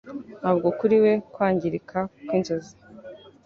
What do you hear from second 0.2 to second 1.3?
Ntabwo kuri we